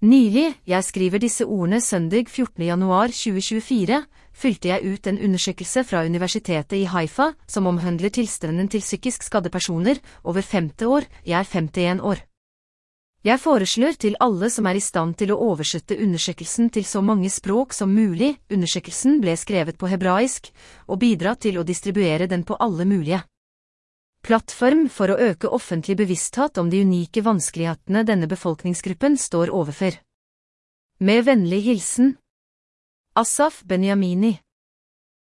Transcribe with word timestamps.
Nylig, 0.00 0.54
jeg 0.64 0.84
skriver 0.86 1.20
disse 1.20 1.44
ordene 1.44 1.76
søndag 1.84 2.24
14. 2.30 2.62
januar 2.64 3.12
2024, 3.12 3.98
fylte 4.32 4.68
jeg 4.70 4.94
ut 4.94 5.08
en 5.10 5.18
undersøkelse 5.26 5.82
fra 5.84 6.06
Universitetet 6.08 6.78
i 6.78 6.86
Haifa 6.88 7.26
som 7.44 7.66
omhandler 7.68 8.08
tilstanden 8.08 8.70
til 8.72 8.80
psykisk 8.80 9.26
skadde 9.26 9.52
personer 9.52 10.00
over 10.24 10.40
50 10.40 10.86
år, 10.88 11.04
jeg 11.26 11.36
er 11.36 11.44
51 11.44 12.00
år. 12.00 12.22
Jeg 13.28 13.40
foreslår 13.44 13.98
til 14.00 14.16
alle 14.24 14.48
som 14.48 14.70
er 14.70 14.80
i 14.80 14.80
stand 14.80 15.18
til 15.20 15.34
å 15.34 15.40
oversette 15.50 15.98
undersøkelsen 16.00 16.70
til 16.72 16.86
så 16.88 17.02
mange 17.04 17.28
språk 17.28 17.76
som 17.76 17.92
mulig, 17.92 18.38
undersøkelsen 18.48 19.20
ble 19.20 19.36
skrevet 19.36 19.76
på 19.76 19.90
hebraisk, 19.92 20.48
og 20.88 21.02
bidra 21.04 21.36
til 21.36 21.60
å 21.60 21.66
distribuere 21.68 22.24
den 22.24 22.48
på 22.48 22.56
alle 22.56 22.88
mulige 22.88 23.20
plattform 24.22 24.88
for 24.92 25.12
å 25.12 25.18
øke 25.30 25.48
offentlig 25.48 25.96
bevissthet 26.00 26.58
om 26.60 26.70
de 26.70 26.82
unike 26.84 27.22
vanskelighetene 27.24 28.04
denne 28.08 28.28
befolkningsgruppen 28.30 29.18
står 29.18 29.52
overfor. 29.54 29.96
Med 31.00 31.24
vennlig 31.24 31.62
hilsen 31.64 32.14
Asaf 33.16 33.62
Benyamini 33.64 34.36